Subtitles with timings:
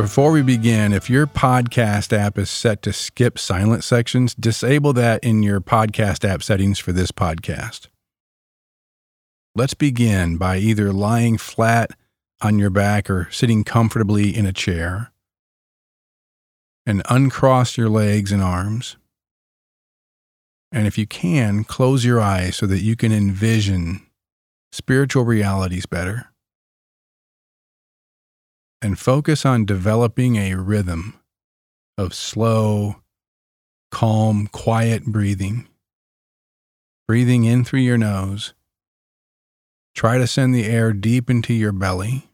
[0.00, 5.22] Before we begin, if your podcast app is set to skip silent sections, disable that
[5.22, 7.88] in your podcast app settings for this podcast.
[9.54, 11.90] Let's begin by either lying flat
[12.40, 15.12] on your back or sitting comfortably in a chair.
[16.86, 18.96] And uncross your legs and arms.
[20.72, 24.06] And if you can, close your eyes so that you can envision
[24.72, 26.29] spiritual realities better
[28.82, 31.18] and focus on developing a rhythm
[31.98, 32.96] of slow,
[33.90, 35.68] calm, quiet breathing.
[37.06, 38.54] Breathing in through your nose.
[39.94, 42.30] Try to send the air deep into your belly,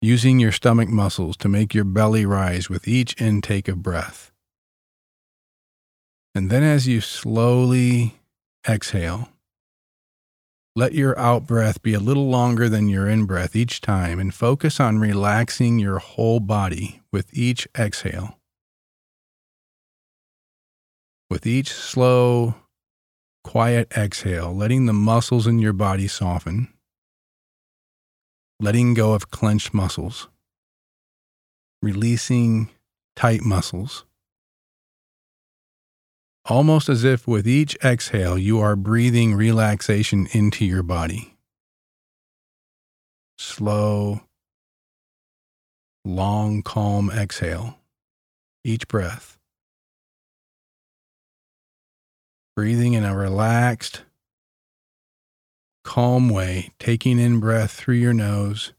[0.00, 4.32] using your stomach muscles to make your belly rise with each intake of breath.
[6.34, 8.18] And then as you slowly
[8.68, 9.28] exhale,
[10.76, 14.34] let your out breath be a little longer than your in breath each time and
[14.34, 18.38] focus on relaxing your whole body with each exhale.
[21.30, 22.56] With each slow,
[23.42, 26.68] quiet exhale, letting the muscles in your body soften,
[28.60, 30.28] letting go of clenched muscles,
[31.80, 32.68] releasing
[33.16, 34.05] tight muscles
[36.48, 41.34] almost as if with each exhale you are breathing relaxation into your body.
[43.38, 44.22] Slow,
[46.04, 47.78] long, calm exhale,
[48.64, 49.38] each breath.
[52.54, 54.02] Breathing in a relaxed,
[55.84, 58.72] calm way, taking in breath through your nose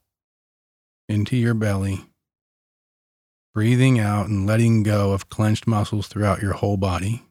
[1.08, 2.06] into your belly,
[3.54, 7.27] breathing out and letting go of clenched muscles throughout your whole body.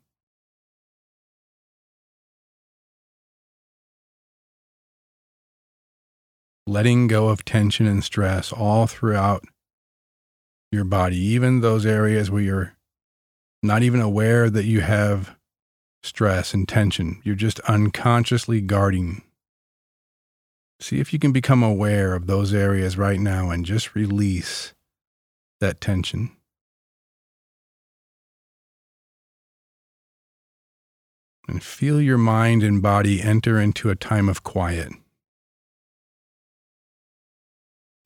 [6.67, 9.45] Letting go of tension and stress all throughout
[10.73, 12.77] your body, even those areas where you're
[13.63, 15.37] not even aware that you have
[16.03, 17.21] stress and tension.
[17.25, 19.23] You're just unconsciously guarding.
[20.81, 24.75] See if you can become aware of those areas right now and just release
[25.61, 26.31] that tension.
[31.49, 34.93] And feel your mind and body enter into a time of quiet.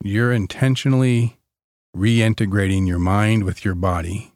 [0.03, 1.37] You're intentionally
[1.95, 4.33] reintegrating your mind with your body.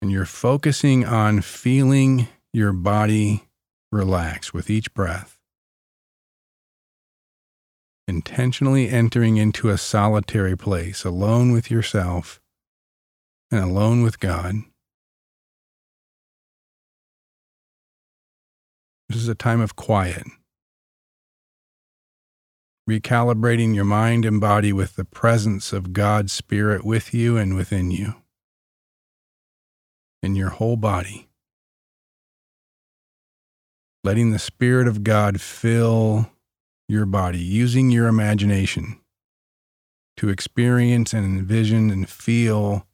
[0.00, 3.48] And you're focusing on feeling your body
[3.90, 5.38] relax with each breath.
[8.06, 12.40] Intentionally entering into a solitary place, alone with yourself
[13.50, 14.56] and alone with God.
[19.08, 20.26] This is a time of quiet
[22.88, 27.90] recalibrating your mind and body with the presence of God's Spirit with you and within
[27.90, 28.14] you,
[30.22, 31.28] in your whole body.
[34.04, 36.30] Letting the Spirit of God fill
[36.88, 39.00] your body, using your imagination
[40.16, 42.86] to experience and envision and feel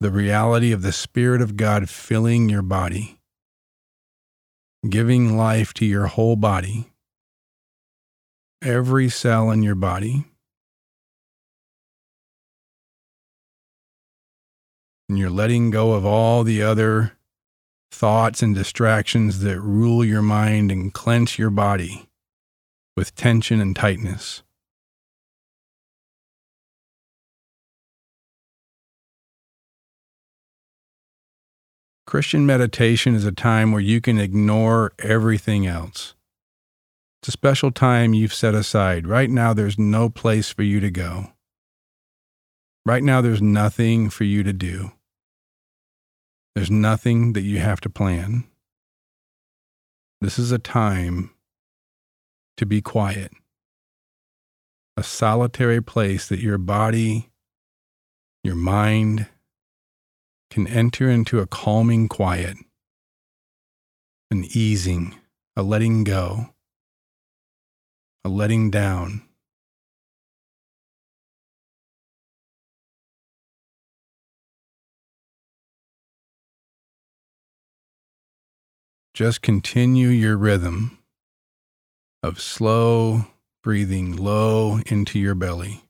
[0.00, 3.20] the reality of the Spirit of God filling your body,
[4.88, 6.90] giving life to your whole body
[8.62, 10.26] every cell in your body.
[15.08, 17.12] And you're letting go of all the other
[17.90, 22.08] thoughts and distractions that rule your mind and clench your body
[22.96, 24.42] with tension and tightness.
[32.06, 36.14] Christian meditation is a time where you can ignore everything else.
[37.20, 39.06] It's a special time you've set aside.
[39.06, 41.32] Right now, there's no place for you to go.
[42.86, 44.92] Right now, there's nothing for you to do.
[46.54, 48.44] There's nothing that you have to plan.
[50.22, 51.30] This is a time
[52.56, 53.32] to be quiet,
[54.96, 57.28] a solitary place that your body,
[58.42, 59.26] your mind
[60.50, 62.56] can enter into a calming quiet,
[64.30, 65.16] an easing,
[65.54, 66.54] a letting go
[68.24, 69.22] a letting down.
[79.14, 80.98] Just continue your rhythm
[82.22, 83.26] of slow
[83.62, 85.84] breathing low into your belly,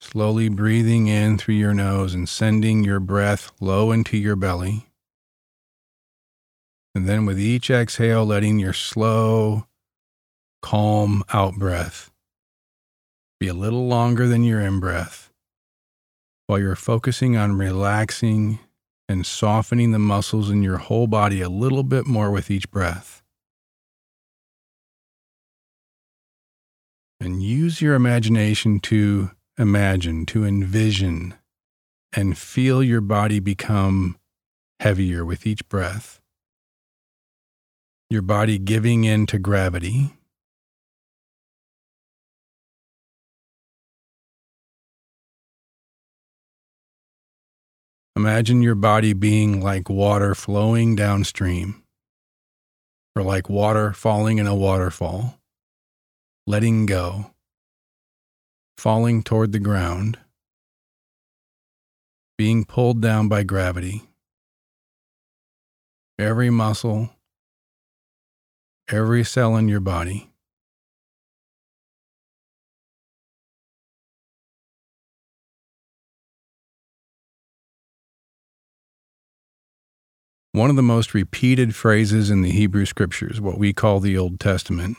[0.00, 4.86] slowly breathing in through your nose and sending your breath low into your belly.
[6.94, 9.66] And then with each exhale, letting your slow,
[10.62, 12.10] calm out breath
[13.42, 15.32] be a little longer than your in breath
[16.46, 18.60] while you're focusing on relaxing
[19.08, 23.22] and softening the muscles in your whole body a little bit more with each breath.
[27.20, 31.34] And use your imagination to imagine, to envision,
[32.12, 34.18] and feel your body become
[34.78, 36.20] heavier with each breath.
[38.08, 40.12] Your body giving in to gravity.
[48.22, 51.82] Imagine your body being like water flowing downstream,
[53.16, 55.40] or like water falling in a waterfall,
[56.46, 57.32] letting go,
[58.78, 60.20] falling toward the ground,
[62.38, 64.02] being pulled down by gravity.
[66.16, 67.10] Every muscle,
[68.88, 70.31] every cell in your body
[80.54, 84.38] One of the most repeated phrases in the Hebrew Scriptures, what we call the Old
[84.38, 84.98] Testament,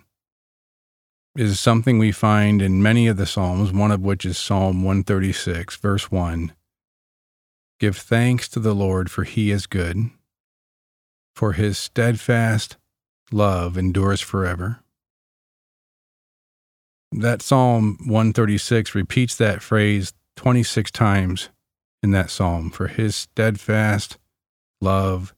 [1.38, 5.76] is something we find in many of the Psalms, one of which is Psalm 136,
[5.76, 6.54] verse 1.
[7.80, 10.10] Give thanks to the Lord, for he is good,
[11.36, 12.78] for his steadfast
[13.32, 14.80] love endures forever.
[17.12, 21.50] That Psalm 136 repeats that phrase 26 times
[22.02, 24.18] in that psalm, for his steadfast
[24.82, 25.36] love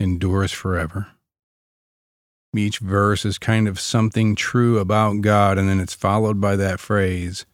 [0.00, 1.08] endures forever.
[2.56, 6.80] Each verse is kind of something true about God, and then it's followed by that
[6.80, 7.44] phrase,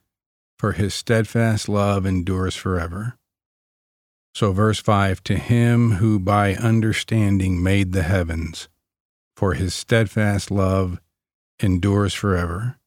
[0.58, 3.18] for his steadfast love endures forever.
[4.34, 8.68] So, verse 5 To him who by understanding made the heavens,
[9.36, 11.00] for his steadfast love
[11.60, 12.78] endures forever.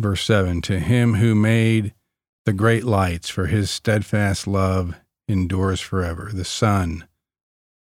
[0.00, 1.94] Verse 7 To him who made
[2.46, 4.94] the great lights, for his steadfast love
[5.28, 6.30] endures forever.
[6.32, 7.06] The sun,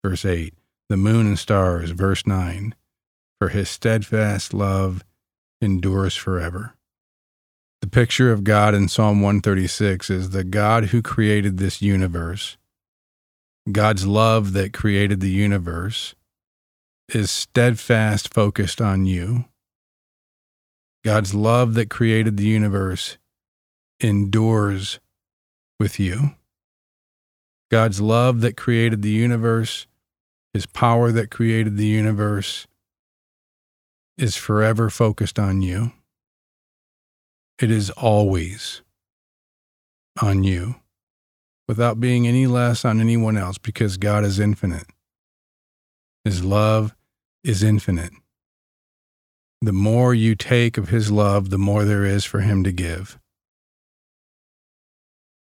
[0.04, 0.54] verse 8,
[0.90, 2.76] the moon and stars, verse 9,
[3.40, 5.04] for his steadfast love
[5.62, 6.76] endures forever.
[7.82, 12.58] The picture of God in Psalm 136 is the God who created this universe.
[13.72, 16.16] God's love that created the universe
[17.10, 19.46] is steadfast focused on you.
[21.04, 23.18] God's love that created the universe
[24.00, 25.00] endures
[25.80, 26.36] with you.
[27.70, 29.88] God's love that created the universe
[30.54, 32.68] his power that created the universe
[34.18, 35.92] is forever focused on you.
[37.60, 38.82] It is always
[40.22, 40.76] on you
[41.68, 44.86] without being any less on anyone else because God is infinite.
[46.24, 46.96] His love
[47.44, 48.14] is infinite.
[49.62, 53.18] The more you take of His love, the more there is for Him to give.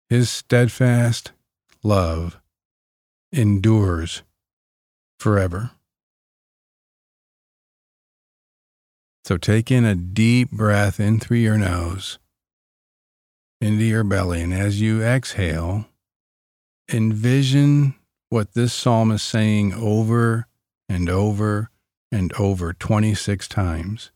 [0.09, 1.31] His steadfast
[1.83, 2.39] love
[3.31, 4.23] endures
[5.21, 5.71] forever.
[9.23, 12.17] So take in a deep breath in through your nose
[13.61, 14.41] into your belly.
[14.41, 15.85] And as you exhale,
[16.91, 17.93] envision
[18.29, 20.47] what this psalm is saying over
[20.89, 21.69] and over
[22.11, 24.11] and over 26 times.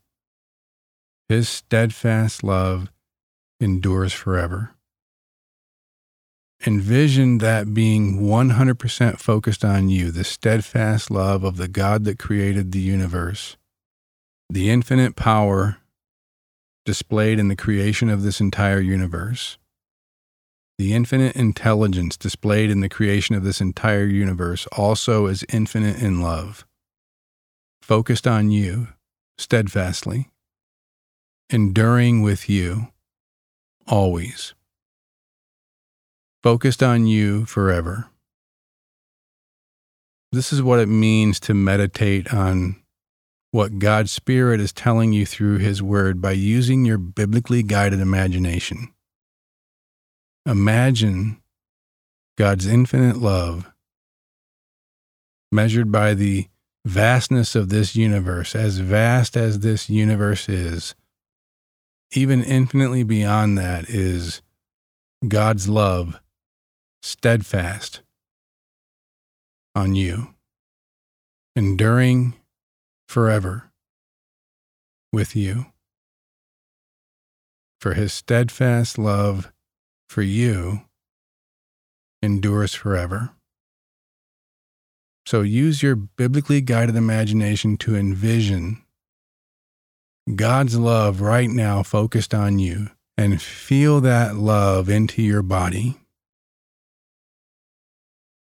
[1.28, 2.90] His steadfast love
[3.60, 4.75] endures forever
[6.64, 12.72] envision that being 100% focused on you, the steadfast love of the God that created
[12.72, 13.56] the universe,
[14.48, 15.78] the infinite power
[16.84, 19.58] displayed in the creation of this entire universe,
[20.78, 26.20] the infinite intelligence displayed in the creation of this entire universe also is infinite in
[26.20, 26.66] love,
[27.82, 28.88] focused on you
[29.38, 30.28] steadfastly,
[31.50, 32.88] enduring with you
[33.86, 34.54] always
[36.46, 38.08] focused on you forever.
[40.30, 42.80] This is what it means to meditate on
[43.50, 48.94] what God's Spirit is telling you through His Word by using your biblically guided imagination.
[50.48, 51.42] Imagine
[52.38, 53.72] God's infinite love
[55.50, 56.46] measured by the
[56.84, 60.94] vastness of this universe, as vast as this universe is,
[62.12, 64.42] even infinitely beyond that is
[65.26, 66.20] God's love
[67.06, 68.00] steadfast
[69.74, 70.34] on you.
[71.56, 72.34] enduring
[73.08, 73.70] forever
[75.12, 75.66] with you.
[77.80, 79.52] For his steadfast love
[80.08, 80.82] for you
[82.22, 83.30] endures forever.
[85.24, 88.82] So use your biblically guided imagination to envision
[90.34, 95.96] God's love right now focused on you and feel that love into your body.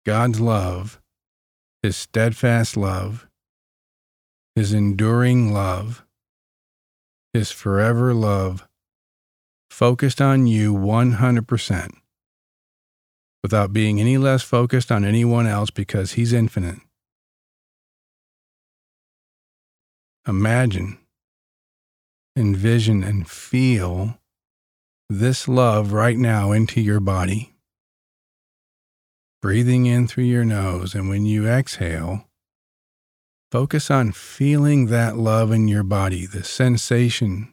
[0.04, 1.00] God's love,
[1.82, 3.26] His steadfast love,
[4.54, 6.04] His enduring love,
[7.32, 8.68] His forever love,
[9.70, 11.90] focused on you 100%,
[13.42, 16.80] without being any less focused on anyone else because He's infinite.
[20.28, 20.98] Imagine,
[22.36, 24.18] envision, and feel
[25.08, 27.53] this love right now into your body
[29.44, 30.94] breathing in through your nose.
[30.94, 32.26] And when you exhale,
[33.52, 37.52] focus on feeling that love in your body, the sensation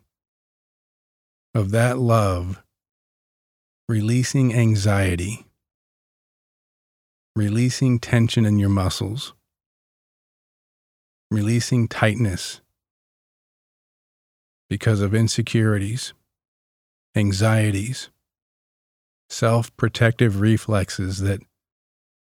[1.53, 2.63] of that love
[3.89, 5.45] releasing anxiety,
[7.35, 9.33] releasing tension in your muscles,
[11.29, 12.61] releasing tightness
[14.69, 16.13] because of insecurities,
[17.17, 18.09] anxieties,
[19.29, 21.41] self protective reflexes that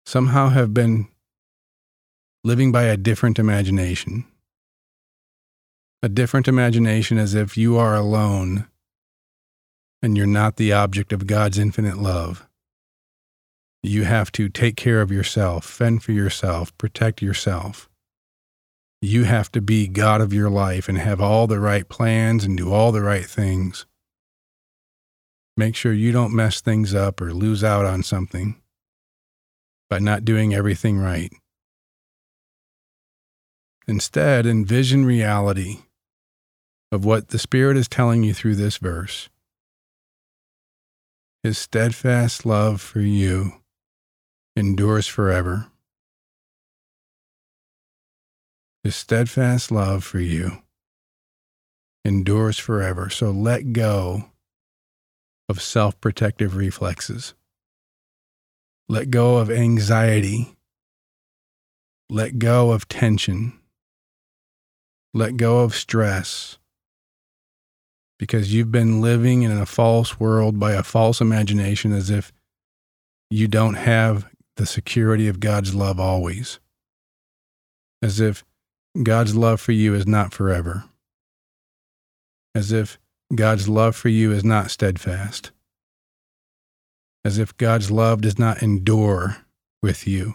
[0.06, 1.08] somehow have been
[2.44, 4.24] living by a different imagination.
[6.02, 8.66] A different imagination as if you are alone
[10.02, 12.46] and you're not the object of God's infinite love.
[13.84, 17.88] You have to take care of yourself, fend for yourself, protect yourself.
[19.00, 22.56] You have to be God of your life and have all the right plans and
[22.56, 23.86] do all the right things.
[25.56, 28.61] Make sure you don't mess things up or lose out on something
[29.92, 31.30] by not doing everything right.
[33.86, 35.80] Instead, envision reality
[36.90, 39.28] of what the Spirit is telling you through this verse.
[41.42, 43.52] His steadfast love for you
[44.56, 45.66] endures forever.
[48.82, 50.62] His steadfast love for you
[52.02, 53.10] endures forever.
[53.10, 54.30] So let go
[55.50, 57.34] of self protective reflexes.
[58.88, 60.54] Let go of anxiety.
[62.10, 63.58] Let go of tension.
[65.14, 66.58] Let go of stress.
[68.18, 72.32] Because you've been living in a false world by a false imagination as if
[73.30, 76.60] you don't have the security of God's love always.
[78.02, 78.44] As if
[79.02, 80.84] God's love for you is not forever.
[82.54, 82.98] As if
[83.34, 85.50] God's love for you is not steadfast
[87.24, 89.38] as if God's love does not endure
[89.82, 90.34] with you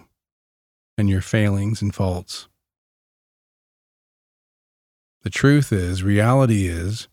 [0.98, 2.48] and your failings and faults.
[5.24, 7.08] The truth is, reality is,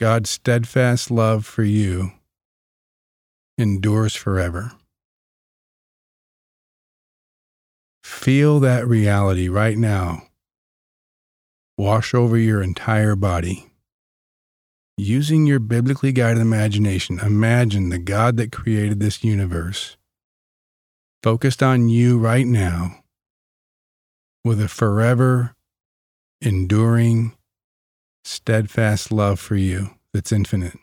[0.00, 2.12] God's steadfast love for you
[3.56, 4.72] endures forever.
[8.02, 10.28] Feel that reality right now
[11.76, 13.70] wash over your entire body.
[14.96, 19.96] Using your biblically guided imagination, imagine the God that created this universe
[21.22, 23.00] focused on you right now
[24.44, 25.54] with a forever
[26.40, 27.32] enduring,
[28.24, 30.78] steadfast love for you that's infinite.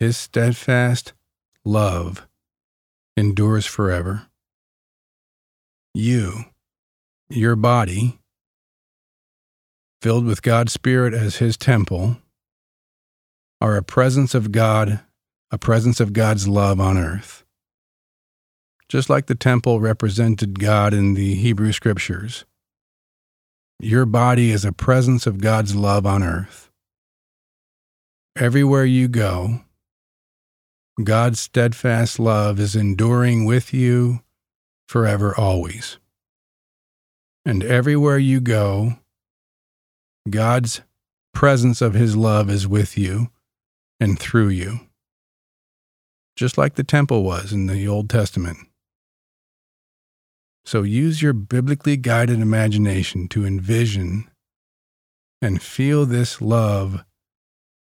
[0.00, 1.12] His steadfast
[1.64, 2.26] love
[3.16, 4.26] endures forever.
[5.94, 6.44] You,
[7.28, 8.18] your body,
[10.00, 12.16] filled with God's Spirit as His temple,
[13.60, 15.00] are a presence of God,
[15.50, 17.44] a presence of God's love on earth.
[18.88, 22.44] Just like the temple represented God in the Hebrew Scriptures,
[23.78, 26.70] your body is a presence of God's love on earth.
[28.36, 29.60] Everywhere you go,
[31.02, 34.20] God's steadfast love is enduring with you
[34.86, 35.98] forever, always.
[37.46, 38.98] And everywhere you go,
[40.28, 40.82] God's
[41.32, 43.30] presence of His love is with you
[43.98, 44.80] and through you,
[46.36, 48.58] just like the temple was in the Old Testament.
[50.64, 54.30] So use your biblically guided imagination to envision
[55.40, 57.02] and feel this love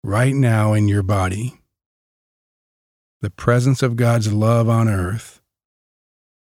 [0.04, 1.58] right now in your body
[3.20, 5.40] the presence of God's love on earth,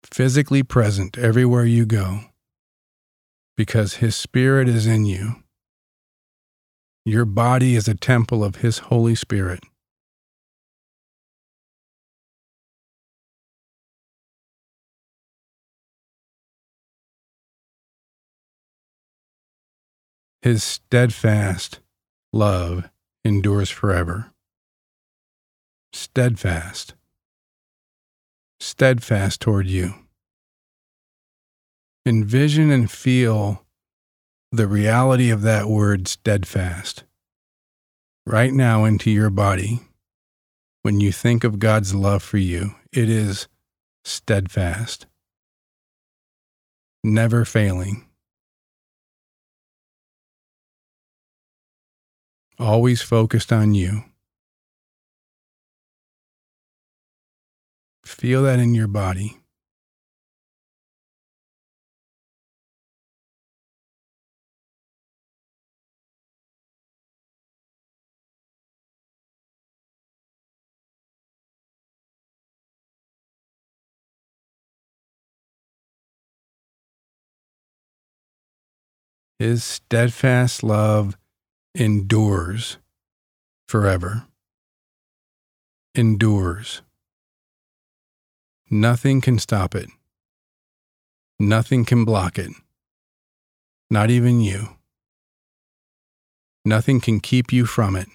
[0.04, 2.22] physically present everywhere you go,
[3.58, 5.44] because His Spirit is in you.
[7.04, 9.64] Your body is a temple of His Holy Spirit.
[20.44, 21.80] His steadfast
[22.34, 22.90] love
[23.24, 24.32] endures forever.
[25.94, 26.96] Steadfast.
[28.60, 29.94] Steadfast toward you.
[32.06, 33.64] Envision and feel
[34.52, 37.04] the reality of that word steadfast
[38.26, 39.82] right now into your body.
[40.84, 43.48] When you think of God's love for you, it is
[44.04, 45.06] steadfast,
[47.04, 48.06] never failing
[52.62, 54.04] always focused on you.
[58.22, 59.40] Feel that in your body.
[79.40, 81.18] His steadfast love
[81.74, 82.78] endures
[83.68, 84.28] forever.
[85.96, 86.84] Endures.
[88.74, 89.90] Nothing can stop it.
[91.38, 92.52] Nothing can block it.
[93.90, 94.78] Not even you.
[96.64, 98.08] Nothing can keep you from it.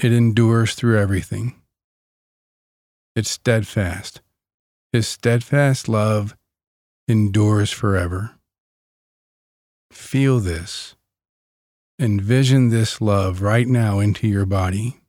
[0.00, 1.60] It endures through everything.
[3.14, 4.22] It's steadfast.
[4.90, 6.34] His steadfast love
[7.06, 8.36] endures forever.
[9.90, 10.94] Feel this.
[11.98, 15.01] Envision this love right now into your body.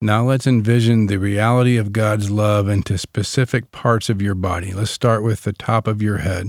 [0.00, 4.72] Now let's envision the reality of God's love into specific parts of your body.
[4.72, 6.46] Let's start with the top of your head.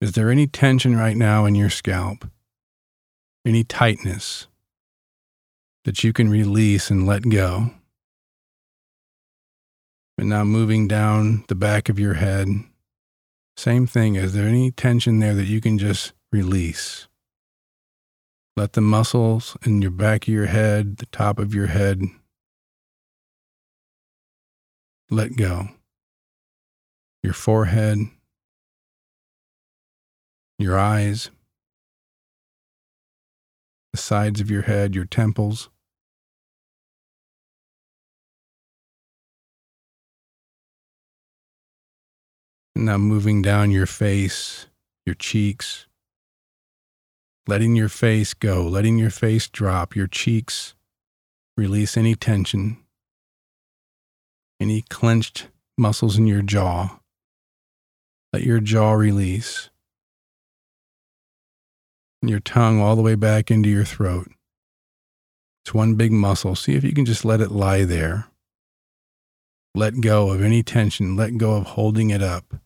[0.00, 2.28] Is there any tension right now in your scalp?
[3.44, 4.48] Any tightness?
[5.88, 7.70] that you can release and let go.
[10.18, 12.48] And now moving down the back of your head,
[13.56, 14.14] same thing.
[14.14, 17.08] Is there any tension there that you can just release?
[18.58, 22.02] Let the muscles in your back of your head, the top of your head,
[25.08, 25.68] let go.
[27.22, 27.98] Your forehead,
[30.58, 31.30] your eyes,
[33.92, 35.68] the sides of your head, your temples.
[42.74, 44.66] Now moving down your face,
[45.06, 45.86] your cheeks,
[47.48, 50.74] letting your face go, letting your face drop, your cheeks
[51.56, 52.76] release any tension,
[54.60, 57.00] any clenched muscles in your jaw.
[58.34, 59.70] Let your jaw release.
[62.20, 64.30] Your tongue all the way back into your throat.
[65.64, 66.54] It's one big muscle.
[66.54, 68.26] See if you can just let it lie there.
[69.74, 71.16] Let go of any tension.
[71.16, 72.56] Let go of holding it up.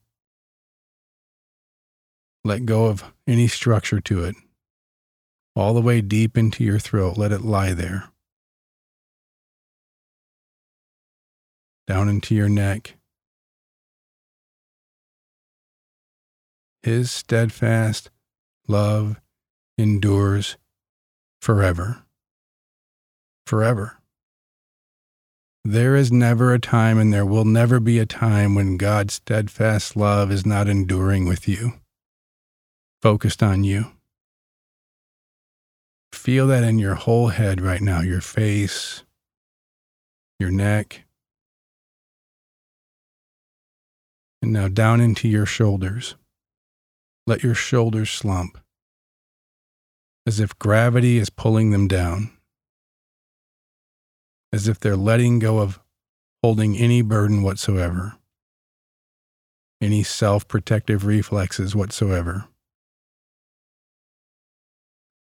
[2.44, 4.34] Let go of any structure to it.
[5.54, 8.08] All the way deep into your throat, let it lie there.
[11.86, 12.94] Down into your neck.
[16.82, 18.10] His steadfast
[18.66, 19.20] love
[19.76, 20.56] endures
[21.40, 22.02] forever.
[23.46, 23.98] Forever.
[25.64, 29.96] There is never a time, and there will never be a time when God's steadfast
[29.96, 31.74] love is not enduring with you
[33.02, 33.86] focused on you.
[36.12, 39.02] Feel that in your whole head right now your face,
[40.38, 41.04] your neck,
[44.40, 46.16] and now down into your shoulders.
[47.26, 48.58] Let your shoulders slump
[50.26, 52.30] as if gravity is pulling them down,
[54.52, 55.80] as if they're letting go of
[56.42, 58.14] holding any burden whatsoever,
[59.80, 62.46] any self protective reflexes whatsoever.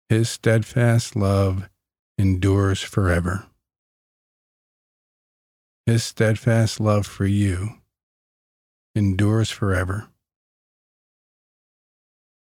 [0.09, 1.69] His steadfast love
[2.17, 3.47] endures forever.
[5.85, 7.69] His steadfast love for you
[8.95, 10.07] endures forever.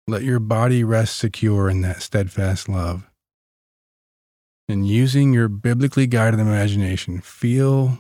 [0.08, 3.08] Let your body rest secure in that steadfast love.
[4.68, 8.00] And using your biblically guided imagination, feel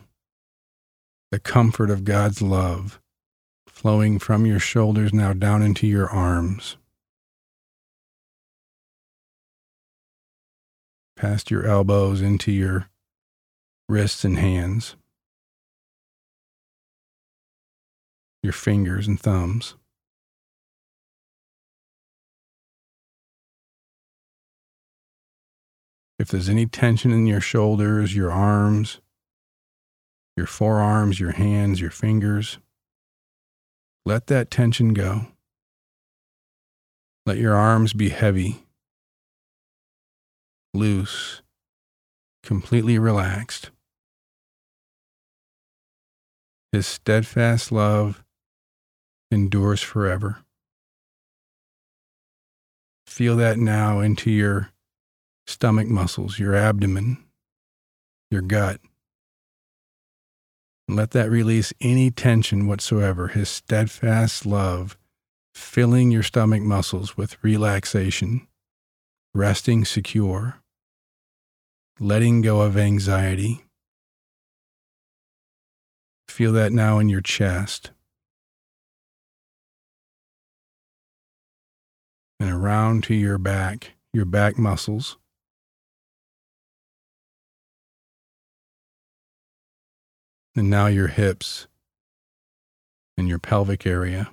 [1.32, 3.00] the comfort of God's love
[3.68, 6.78] flowing from your shoulders now down into your arms.
[11.20, 12.90] Past your elbows into your
[13.90, 14.96] wrists and hands,
[18.42, 19.76] your fingers and thumbs.
[26.18, 29.02] If there's any tension in your shoulders, your arms,
[30.38, 32.60] your forearms, your hands, your fingers,
[34.06, 35.28] let that tension go.
[37.26, 38.64] Let your arms be heavy,
[40.74, 41.42] loose,
[42.44, 43.72] completely relaxed.
[46.72, 48.24] His steadfast love
[49.32, 50.40] endures forever.
[53.08, 54.72] Feel that now into your
[55.48, 57.18] stomach muscles, your abdomen,
[58.30, 58.80] your gut.
[60.88, 63.30] Let that release any tension whatsoever.
[63.30, 64.98] His steadfast love
[65.54, 68.48] filling your stomach muscles with relaxation,
[69.34, 70.62] resting secure,
[72.00, 73.66] letting go of anxiety.
[76.28, 77.92] Feel that now in your chest
[82.40, 85.18] and around to your back, your back muscles.
[90.56, 91.68] And now your hips
[93.18, 94.30] and your pelvic area.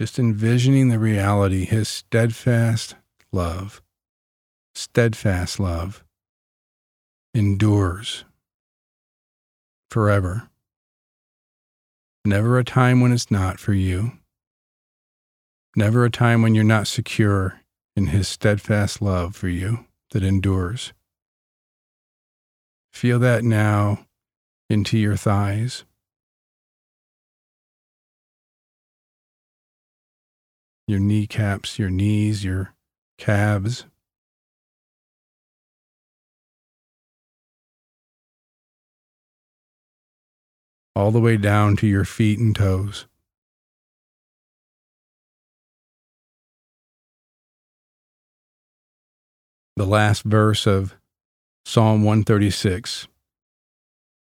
[0.00, 2.94] Just envisioning the reality, his steadfast
[3.32, 3.82] love,
[4.74, 6.02] steadfast love
[7.34, 8.24] endures
[9.90, 10.48] forever.
[12.24, 14.12] Never a time when it's not for you.
[15.76, 17.60] Never a time when you're not secure
[17.94, 20.94] in his steadfast love for you that endures.
[22.90, 24.06] Feel that now
[24.70, 25.84] into your thighs.
[30.90, 32.74] Your kneecaps, your knees, your
[33.16, 33.84] calves.
[40.96, 43.06] All the way down to your feet and toes.
[49.76, 50.96] the last verse of
[51.64, 53.06] Psalm 136,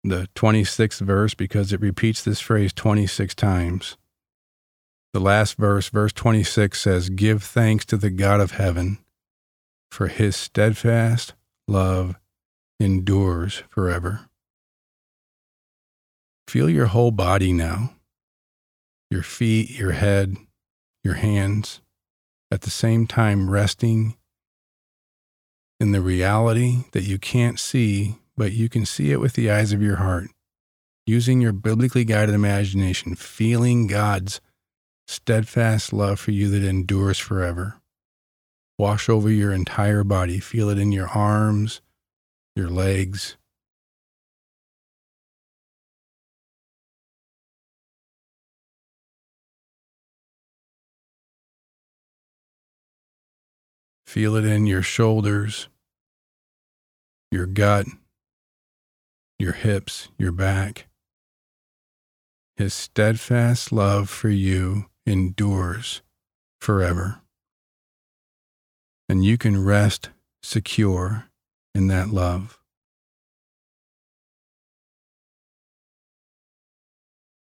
[0.03, 3.97] the 26th verse, because it repeats this phrase 26 times.
[5.17, 8.99] The last verse, verse 26, says, Give thanks to the God of heaven,
[9.89, 11.33] for his steadfast
[11.67, 12.19] love
[12.79, 14.29] endures forever.
[16.47, 17.95] Feel your whole body now
[19.09, 20.37] your feet, your head,
[21.03, 21.81] your hands,
[22.51, 24.15] at the same time resting
[25.79, 29.73] in the reality that you can't see, but you can see it with the eyes
[29.73, 30.27] of your heart,
[31.07, 34.39] using your biblically guided imagination, feeling God's
[35.07, 37.79] steadfast love for you that endures forever.
[38.77, 40.39] Wash over your entire body.
[40.39, 41.81] Feel it in your arms,
[42.55, 43.37] your legs.
[54.05, 55.67] Feel it in your shoulders,
[57.31, 57.85] your gut,
[59.37, 60.87] your hips, your back.
[62.55, 66.01] His steadfast love for you endures
[66.59, 67.21] forever.
[69.09, 70.09] And you can rest
[70.43, 71.29] secure
[71.73, 72.59] in that love.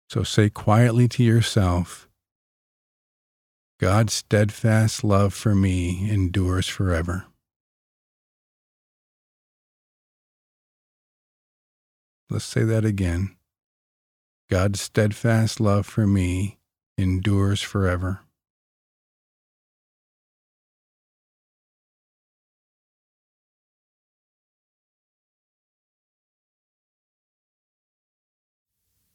[0.09, 2.07] So say quietly to yourself,
[3.79, 7.25] God's steadfast love for me endures forever.
[12.29, 13.35] Let's say that again.
[14.49, 16.58] God's steadfast love for me
[16.99, 18.19] endures forever.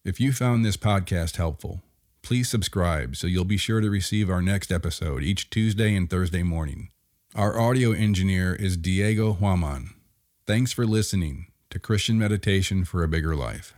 [0.04, 1.82] If you found this podcast helpful,
[2.22, 6.42] please subscribe so you'll be sure to receive our next episode each Tuesday and Thursday
[6.42, 6.88] morning.
[7.34, 9.94] Our audio engineer is Diego Huaman.
[10.46, 13.74] Thanks for listening to Christian Meditation for a Bigger Life.